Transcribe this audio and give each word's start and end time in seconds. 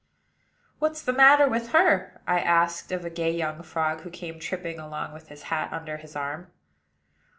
"What's 0.79 1.03
the 1.03 1.13
matter 1.13 1.47
with 1.47 1.73
her?" 1.73 2.21
I 2.25 2.39
asked 2.39 2.91
of 2.91 3.05
a 3.05 3.11
gay 3.11 3.29
young 3.29 3.61
frog 3.61 4.01
who 4.01 4.09
came 4.09 4.39
tripping 4.39 4.79
along 4.79 5.13
with 5.13 5.27
his 5.27 5.43
hat 5.53 5.71
under 5.71 5.97
his 5.97 6.15
arm. 6.15 6.47